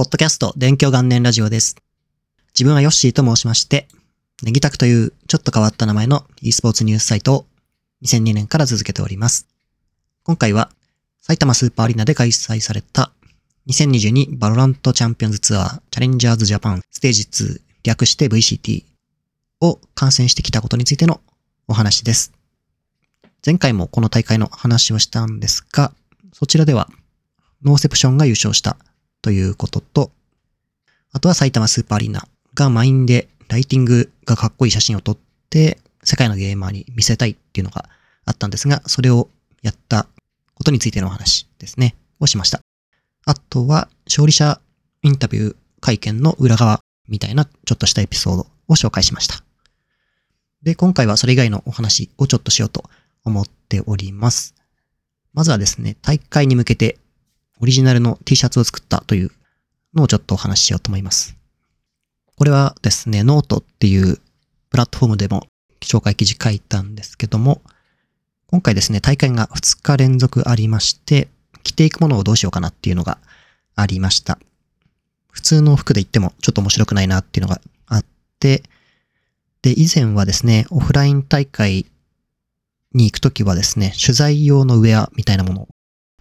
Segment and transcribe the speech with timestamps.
[0.00, 1.76] ポッドキャスト勉強元年ラジオです。
[2.54, 3.86] 自分はヨッシーと申しまして、
[4.42, 7.46] ネギタクというちょっと変わった名前の e スポーツニュースサイトを
[8.02, 9.46] 2002年から続けております。
[10.22, 10.70] 今回は
[11.20, 13.12] 埼玉スーパーアリーナで開催された
[13.68, 18.84] 2022バロラントチャンピオンズツアーチャレンジャーズジャパンステージ2略して VCT
[19.60, 21.20] を観戦してきたことについての
[21.68, 22.32] お話です。
[23.44, 25.92] 前回もこの大会の話をしたんですが、
[26.32, 26.88] そちらでは
[27.62, 28.78] ノーセプションが優勝した
[29.22, 30.10] ということと、
[31.12, 35.18] あとは埼玉スーパーアリーナが満員でライティングがかっこいい写真を撮っ
[35.50, 37.88] て世界のゲーマーに見せたいっていうのが
[38.24, 39.28] あったんですが、それを
[39.62, 40.06] やった
[40.54, 42.60] ことについてのお話ですね、をしました。
[43.26, 44.60] あとは勝利者
[45.02, 49.42] インタビュー会見の裏側みたいなちょっとしたエピソードを紹介しました。
[50.62, 52.84] で、今回はそれ以外のお話をちょっとしようと
[53.24, 54.54] 思っております。
[55.32, 56.98] まずはですね、大会に向けて
[57.60, 59.30] オリジナルの T シャツを作ったという
[59.94, 61.36] のをちょっとお話ししようと思います。
[62.36, 64.18] これはですね、ノートっていう
[64.70, 65.46] プラットフォームでも
[65.80, 67.60] 紹介記事書いたんですけども、
[68.46, 71.28] 今回ですね、大会が2日連続ありまして、
[71.62, 73.18] 着ていくものをどうしようかなっていうのが
[73.76, 74.38] ありました。
[75.30, 78.04] 普通の服で行ってもちょっと面白くないなっていうのがあっ
[78.38, 78.62] て、
[79.62, 81.84] で、以前はですね、オフライン大会
[82.94, 85.68] に行くときはですね、取材用のウェアみたいなもの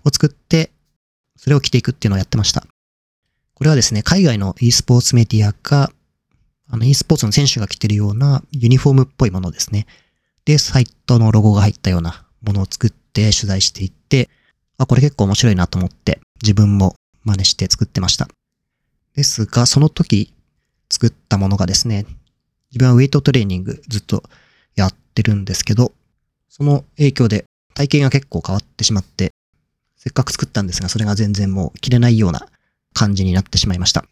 [0.03, 0.71] を作って、
[1.39, 2.65] それを着ていくっていうのをやってました。
[3.53, 5.89] これはですね、海外の e スポーツメディアが、
[6.67, 9.87] あの e スポーツの選手が着てるようなユニフォームっぽいものですね。
[10.43, 14.29] で、サイトのロゴが入ったようなものを作って取材していって、
[14.77, 18.27] あ、これ結構面白いなと思って自分も真似して作ってました。
[19.15, 20.33] ですが、その時
[20.89, 22.05] 作ったものがですね、
[22.71, 24.23] 自分はウェイトトレーニングずっと
[24.75, 25.93] やってるんですけど、
[26.49, 29.31] その影響で体型が結構変わってしまって、
[29.99, 32.47] せっかく作ったんですが、それが全然もう着れないような
[32.93, 34.05] 感じになってしまいました。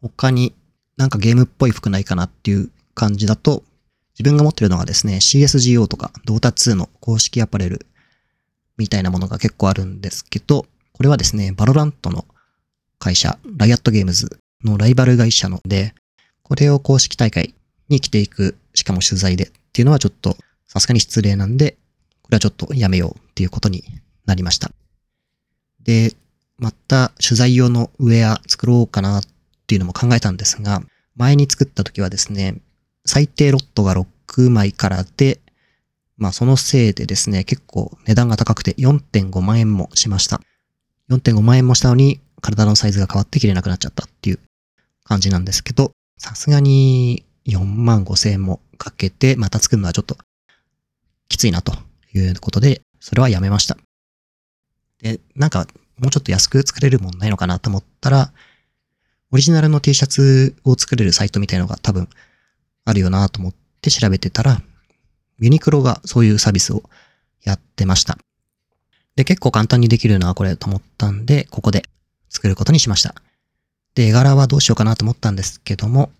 [0.00, 0.54] 他に
[0.96, 3.64] なんかゲームっぽい服ないかなっていう感じだと、
[4.18, 7.86] 自分が持ってるのがですね、CSGO とか Dota2 の公式アパレル
[8.76, 12.24] みたいなものが結構あるんですけど、これはですね、 VALORANT の
[12.98, 15.94] 会社、 Riot Games のライバル会社ので、
[16.42, 17.54] これを公式大会
[17.88, 20.36] に着ていく、しかも取材でっていうのはちょっと
[20.68, 21.76] さすがに失礼なんで、
[22.22, 23.84] これはちょっとやめようっていうことに
[24.26, 24.70] なりました。
[25.84, 26.14] で、
[26.58, 29.22] また取材用のウェア作ろうかなっ
[29.66, 30.82] ていうのも考えたんですが、
[31.16, 32.60] 前に作った時はですね、
[33.04, 35.40] 最低ロットが6枚からで、
[36.16, 40.40] まあそのせいでですね、結構値段が高くて4.5万円もしました。
[41.10, 44.38] 4.5万円もしたのに体のサイズが変わって着れなくなっちゃったっていう
[45.04, 50.16] 感じなんですけど、さすがに4万5千円もかけてまた作るのはちょっと
[51.28, 51.72] きついなと
[52.14, 53.76] いうことで、それはやめました。
[55.02, 55.66] で、なんか
[55.98, 58.32] もうちょっと安く作れるもんないのかなと思ったら、
[59.30, 62.08] オリジナルの T シャツを作れるサイトみたいのが多分
[62.84, 64.62] あるよなと思って調べてたら、
[65.38, 66.82] ユニクロがそういうサービスを
[67.42, 68.18] やってました。
[69.16, 71.84] で、結構簡単にできるな、これと思ったんで、ここで
[72.28, 73.14] 作ることにしました。
[73.94, 76.10] で、絵柄はどうしようかなと思ったんですけども、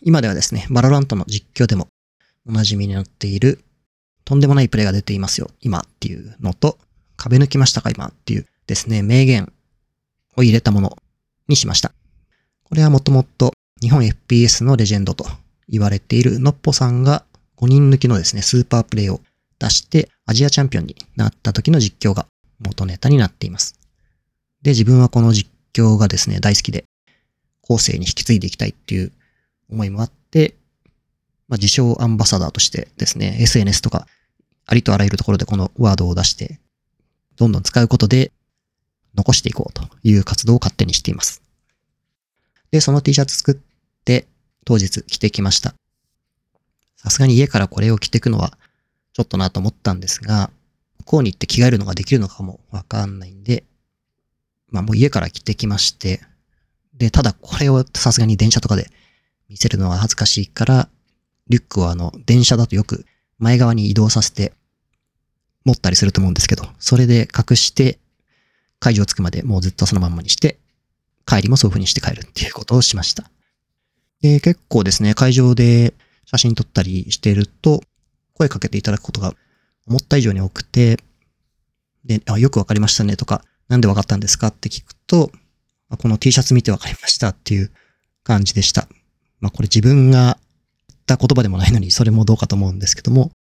[0.00, 1.88] 今ではですね、 VALORANT の実況でも
[2.46, 3.62] お馴染みになっている、
[4.24, 6.78] とんでもないプレイが出ていますよ、今っていうのと、
[7.18, 9.52] 壁抜きましたか、今っていうですね、名言
[10.36, 10.96] を入れたもの
[11.48, 11.92] にしました。
[12.62, 13.52] これはもともと
[13.82, 15.26] 日本 FPS のレジェンドと
[15.68, 17.24] 言われているのっぽさんが
[17.56, 19.20] 5人抜きのですね、スーパープレイを
[19.58, 22.26] 出してアジアチャンピオンになった時の実況が
[22.60, 23.78] 元ネタになっています。
[24.62, 26.84] で、自分はこの実況がですね、大好きで、
[27.62, 29.12] 後世に引き継いでいきたいっていう
[29.70, 30.54] 思いもあって、
[31.48, 34.06] まあ、自称アンバサダーとしてですね、SNS とか、
[34.66, 36.60] ありとあらゆるところでこのワードを出して、
[37.38, 38.32] どんどん使うことで
[39.14, 41.42] 残していこうという活動を勝手にしています。
[42.70, 43.54] で、その T シャツ作っ
[44.04, 44.26] て、
[44.64, 45.74] 当日着てきました。
[46.96, 48.58] さすがに家からこれを着ていくのは、
[49.12, 50.50] ちょっとなと思ったんですが、
[50.98, 53.64] 向こうに行って着替えるのができるのかもわかんないんで、
[54.68, 56.20] まあもう家から着てきまして、
[56.94, 58.90] で、ただこれをさすがに電車とかで
[59.48, 60.88] 見せるのは恥ずかしいから、
[61.48, 63.06] リュックをあの、電車だとよく
[63.38, 64.52] 前側に移動させて
[65.68, 67.98] 持ったりすると思うんですけど、それで隠して、
[68.80, 70.58] 会場着くまでもうずっとそのまんまにして、
[71.26, 73.30] 帰りもそういう風にして帰るっていうことをしました。
[74.22, 75.94] で、結構ですね、会場で
[76.24, 77.82] 写真撮ったりしてると、
[78.34, 79.34] 声かけていただくことが
[79.86, 80.98] 思った以上に多くて、
[82.04, 85.30] で、あ、よくわかりましたねとか、なんでわかったんですかって聞くと、
[85.98, 87.70] この T シャツ見てわかりましたっていう
[88.22, 88.88] 感じでした。
[89.40, 90.38] まあこれ自分が
[90.88, 93.32] 言った言葉でもないのに、それもどうかと思うんですけども、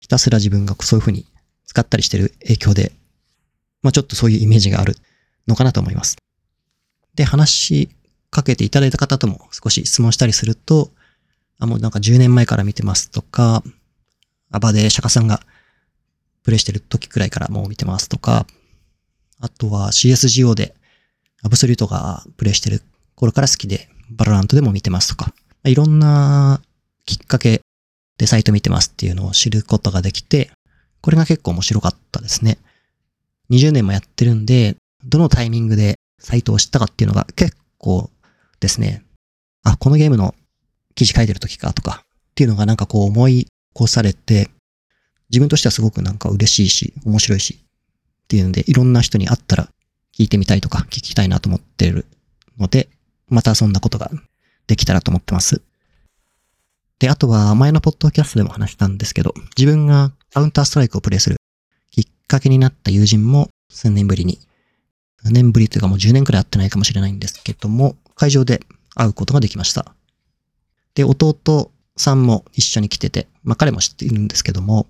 [0.00, 1.26] ひたすら自分がそういう風に
[1.78, 2.92] 使ったりしてる影響で、
[3.82, 4.96] まあちょっとそういうイメージがある
[5.46, 6.16] のかなと思います。
[7.14, 7.88] で、話し
[8.30, 10.90] かけていただいた方とも少し質問したりすると、
[11.60, 13.62] あ、もうなんか10年前から見てますとか、
[14.50, 15.40] アバで釈迦さんが
[16.42, 18.44] プレイしてる時くらいからもう見てますとか、
[19.38, 20.74] あとは CSGO で
[21.44, 22.82] アブソリュートがプレイしてる
[23.14, 25.32] 頃から好きで、 VALORANT でも見てますとか、
[25.64, 26.60] いろんな
[27.04, 27.60] きっかけ
[28.16, 30.50] でサイト見てますっていうのを知ることができて、
[31.00, 32.58] これが結構面白かったですね。
[33.50, 38.10] 20年もやってるんで、どのタイミングでサイトを知ったかっていうのが結構
[38.60, 39.04] ですね、
[39.62, 40.34] あ、このゲームの
[40.94, 44.50] 記事書いてる時かとかっていうのがなんかこう思い起こされて、
[45.30, 49.68] 自分としてはすごくなんか嬉しいし、面白いしっていうんで、いろんな人に会ったら
[50.16, 52.06] 聞いてみたいとか聞きたいなと思ってる
[52.58, 52.88] ので、
[53.28, 54.10] またそんなことが
[54.66, 55.62] できたらと思ってます。
[56.98, 61.36] で、あとは前のポッドキャストでも話したんですけど、自分がカウンターストライクをプレイする
[61.90, 64.40] きっかけになった友人も数年ぶりに、
[65.22, 68.60] 数年ぶりというかもう10年くらい会ってないかもしれないんですけども、会場で
[68.94, 69.94] 会うことができました。
[70.94, 74.86] で、弟さんも一緒に来てて、まあ彼も知っているんですけども、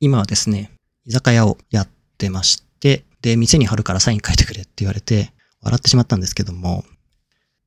[0.00, 0.72] 今はですね、
[1.04, 6.84] 居酒屋をやってまして、で、店に貼るからサイン書いてくれって言われて、笑ってしまったんですけども、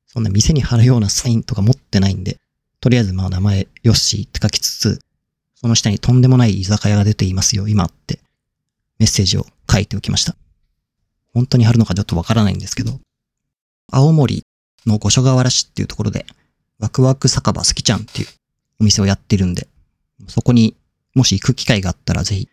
[0.06, 2.38] そんな店に貼るようなサインとか持ってないんで、
[2.80, 5.00] とりあえずまあ名前、ヨッシーって書きつつ、
[5.54, 8.20] その下にとんでもない居酒屋が出ていますよ、今って
[8.98, 10.36] メッセージを書いておきました。
[11.32, 13.00] 本当に貼るのかちょっとわからないんですけど、
[13.90, 14.44] 青森
[14.86, 16.26] の五所川原市っていうところで、
[16.78, 18.28] ワクワク酒場好きちゃんっていう
[18.80, 19.68] お店をやってるんで、
[20.28, 20.76] そこに
[21.14, 22.48] もし行く機会があったらぜひ。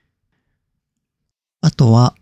[1.62, 2.16] あとは、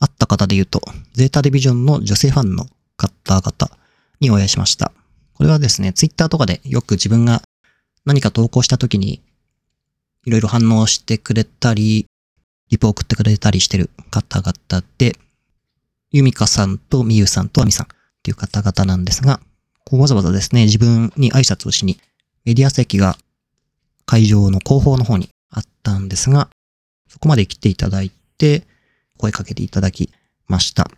[0.00, 0.82] 会った方で言うと、
[1.14, 2.66] ゼータディビジョンの女性ファンの
[2.96, 3.78] 方々
[4.20, 4.92] にお会いしました。
[5.34, 7.42] これはですね、ツイッターとかでよく自分が
[8.04, 9.20] 何か投稿した時に、
[10.24, 12.06] いろいろ反応してくれたり、
[12.70, 15.16] リプ送ってくれたりしてる方々で、
[16.10, 17.88] ユミカさんとミユさんとアミさんっ
[18.22, 19.40] ていう方々なんですが、
[19.84, 21.98] こうわざわざですね、自分に挨拶をしに、
[22.44, 23.18] メディア席が
[24.06, 26.48] 会場の後方の方にあったんですが、
[27.08, 28.66] そこまで来ていただいて、
[29.18, 30.12] 声かけていただき
[30.46, 30.90] ました。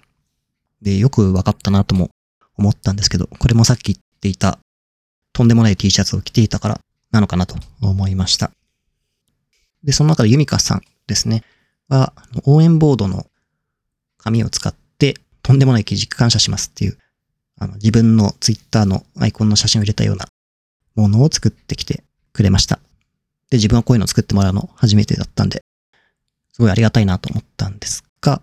[0.82, 2.10] で、よくわかったなとも
[2.56, 4.58] 思ったんですけど、これもさっき言っていた、
[5.32, 6.80] とんでもない T シャツを着ていたから
[7.10, 8.50] なのかなと思いました。
[9.84, 11.44] で、その中でユミカさんですね、
[11.88, 12.12] は、
[12.44, 13.26] 応援ボードの
[14.18, 16.98] 紙を使って、とんでもない記事感謝しますっていう、
[17.58, 20.26] あの、自分のツイッターのアイコンの写真を入れたような
[20.94, 22.02] ものを作ってきて
[22.32, 22.80] くれました。
[23.50, 25.62] で、自分はこういうのを作ってもらうの初めてだったんで、
[26.52, 28.42] すごいありがたいなと思ったんですが、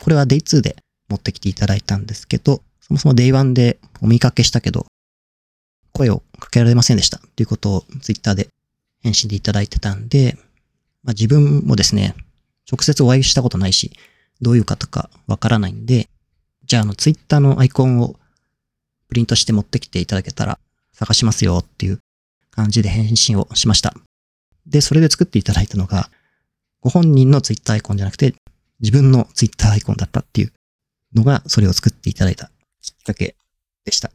[0.00, 0.76] これは Day2 で
[1.08, 4.86] 持ってきていただいたんですけど、そもそも Day1 でお見かけしたけど、
[5.94, 8.48] 声をかけられませんでしたっていうことを Twitter で
[9.02, 10.36] 返信でいただいてたんで、
[11.04, 12.14] まあ、自分もですね、
[12.70, 13.92] 直接お会いしたことないし、
[14.40, 16.08] どういう方かわからないんで、
[16.66, 18.16] じゃああの Twitter のアイコンを
[19.08, 20.58] プリントして持ってきていただけたら
[20.92, 22.00] 探しますよっていう
[22.50, 23.94] 感じで返信をしました。
[24.66, 26.10] で、それで作っていただいたのが、
[26.80, 28.34] ご本人の Twitter アイコンじゃなくて、
[28.80, 30.52] 自分の Twitter アイコンだったっていう
[31.14, 32.50] のが、それを作っていただいた
[32.82, 33.36] きっかけ
[33.84, 34.10] でした。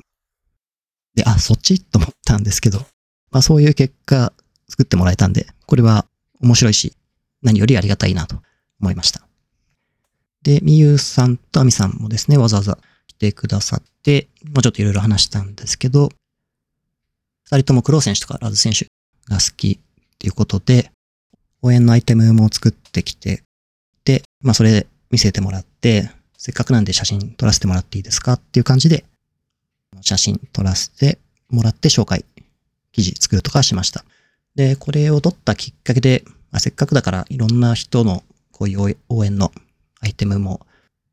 [1.20, 1.82] で、あ、そっち？
[1.82, 2.80] と思ったんですけど、
[3.32, 4.32] まあそういう結果
[4.70, 6.06] 作ってもらえたんで、これは
[6.40, 6.94] 面白いし、
[7.42, 8.38] 何よりありがたいなと
[8.80, 9.22] 思いました。
[10.44, 12.78] で、みゆさんとあみさんもですね、わざわざ
[13.08, 16.10] 来てくださって、もうちょっといろいろ話したんですけど、
[17.44, 18.86] 二人ともクロー選手とかラズ選手
[19.30, 20.92] が好きっていうことで、
[21.62, 23.44] 応援のアイテムも作ってきて、
[24.06, 29.04] で、まあそれ見せてもらって、せっかくなんで写真撮らせてもらっていいですかっていう感じで、
[30.02, 31.20] 写真撮らせて
[31.50, 32.26] もらって紹介、
[32.92, 34.04] 記事作るとかしました。
[34.56, 39.52] で、これを撮ったきっかけで、まあ、せっかくだからいろんな人のこういう応援の
[40.02, 40.66] アイテムも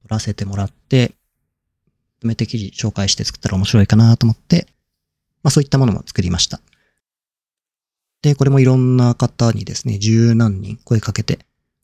[0.03, 1.13] 撮らせてもらって、
[2.23, 4.67] 埋めて記事紹介して作ったら面白いかなと思って、
[5.43, 6.61] まあそういったものも作りました。
[8.23, 11.39] で、これもいろんな方にですね、十何人声かけて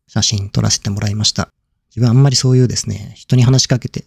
[0.08, 1.48] 写真撮らせてもらいました。
[1.90, 4.04] 自分あんまりそういうですね、人に話しかけて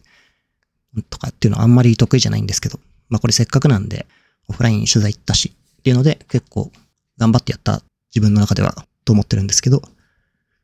[1.03, 4.05] とかっていうのはあんまり得意じゃないんですけど、まあこれせっかくなんで
[4.47, 6.71] オフライン取材行ったしっていうので結構
[7.17, 7.81] 頑張ってやった
[8.13, 9.81] 自分の中ではと思ってるんですけど、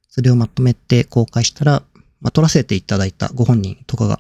[0.10, 1.84] それをまとめて公開したら、
[2.20, 4.20] まあ、撮らせていただいたご本人とかが、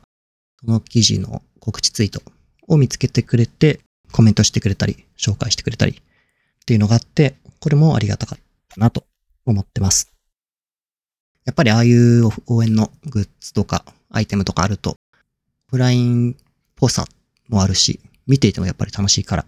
[0.63, 2.21] その記事の告知ツイート
[2.67, 8.39] を見つけてくれて、コメントしてくれたり、紹介してくれたりっていうのがあって、これもありがたかっ
[8.69, 9.05] たなと
[9.45, 10.13] 思ってます。
[11.45, 14.95] やっぱりああいう応援のグッズとかアイテムとかあると、
[15.71, 16.35] オフラインっ
[16.75, 17.05] ぽさ
[17.47, 19.45] もあるし、見ていてもやっぱり楽しいから、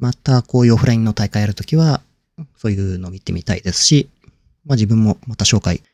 [0.00, 2.00] またこういうオフラインの大会やるときは、
[2.56, 4.10] そういうの見てみたいですし、
[4.64, 5.84] まあ自分もまた紹介、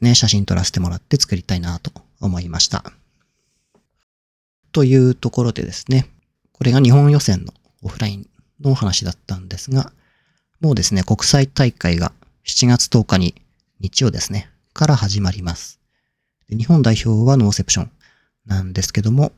[0.00, 1.90] ね、写真撮らせてもらって作りたいなと
[2.20, 2.84] 思いました。
[4.70, 6.08] というところでですね、
[6.52, 7.52] これが日本予選の
[7.82, 8.28] オフライン
[8.60, 9.92] の話だったんですが、
[10.60, 12.12] もうですね、国際大会が
[12.46, 13.34] 7月10日に
[13.80, 15.80] 日曜ですね、から始まります。
[16.48, 17.90] 日本代表はノーセプション
[18.46, 19.32] なんですけども、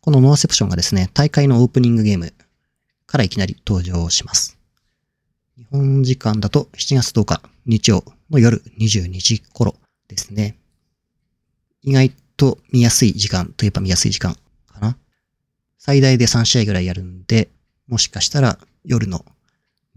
[0.00, 2.32] このノーセプションがですね、大会のオープニングゲーム
[3.06, 4.58] からいきなり登場します。
[5.56, 9.76] 日本時間だと7月10日日曜の夜22時頃
[10.08, 10.56] ですね。
[11.82, 14.34] 意外と見やすい時間といえば見やすい時間
[14.66, 14.96] かな。
[15.78, 17.48] 最大で3試合ぐらいやるんで、
[17.86, 19.24] もしかしたら夜の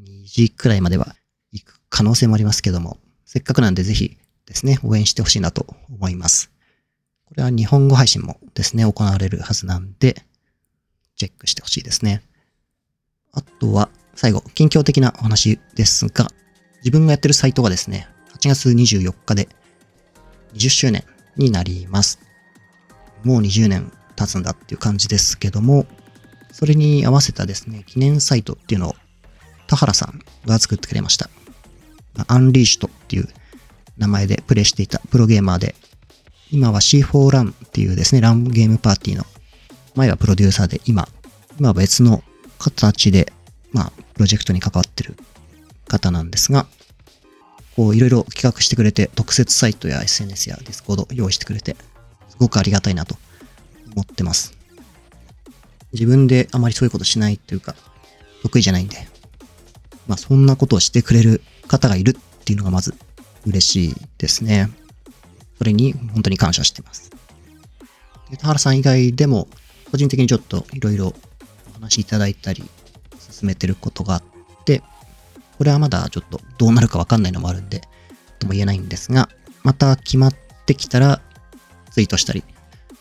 [0.02, 1.16] 2時くらいまでは
[1.52, 6.52] 行く可能性もありますけども、せっかくなんでぜひですね、応援してほしいなと思います。
[7.36, 10.24] これは日本語配信もですね、行われるはずなんで、
[11.18, 12.24] チェックしてほしいですね。
[13.34, 16.32] あとは、最後、近況的なお話ですが、
[16.78, 18.08] 自分がやってるサイトがですね、
[18.40, 19.50] 8月24日で
[20.54, 21.04] 20周年
[21.36, 22.20] になります。
[23.26, 25.86] もう20年経つんだっていう感じですけども、
[26.54, 28.96] それに合わせたですね、記念サイトっていうのを
[29.68, 31.30] 田原さんが作ってくれました。
[32.28, 33.28] アンリーシュトっていう
[33.98, 35.76] 名前でプレイしていたプロゲーマーで、
[36.52, 39.26] 今は C4 ランっていうですね、ランゲームパーティーの、
[39.96, 41.08] 前はプロデューサーで、今、
[41.60, 42.24] 今は別の
[42.60, 43.32] 形で、
[43.72, 45.16] まあ、プロジェクトに関わってる
[45.88, 46.68] 方なんですが、
[47.76, 51.76] こう、いろいろ企画してくれて、特設サイトや SNS や Discord 用意してくれて、
[52.30, 53.18] すごくありがたいなと
[53.94, 54.58] 思ってます。
[55.94, 57.76] 自分であまりそういうことしないというか、
[58.44, 59.08] 得意じゃないんで、
[60.08, 62.94] まあ、そんなことをしてくれる方がいるっていうのがまず
[63.46, 64.70] 嬉しいですね。
[65.58, 67.12] それに本当に感謝してます。
[68.38, 69.48] 田原さん以外でも、
[69.92, 71.14] 個人的にちょっといろいろ
[71.72, 72.64] お話いただいたり、
[73.20, 74.24] 進めてることがあっ
[74.66, 74.82] て、
[75.58, 77.82] これはまだちょっとどうなるかわかんないのもあるんで、
[78.40, 79.30] とも言えないんですが、
[79.64, 80.36] また決まっ
[80.66, 81.22] てきたら、
[81.92, 82.44] ツイートしたり、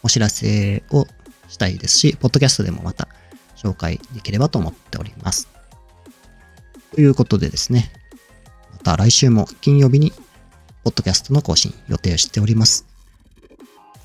[0.03, 1.07] お知らせを
[1.49, 3.09] したいですし、ポッドキャストでもまた
[3.57, 5.49] 紹介できればと思っております。
[6.95, 7.91] ということでですね、
[8.73, 10.13] また来週も金曜日に、
[10.85, 12.87] ポッドキャストの更新予定しております。
[13.49, 13.59] こ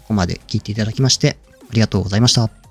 [0.07, 1.37] こまで聞いていただきまして、
[1.69, 2.68] ありがとうございました。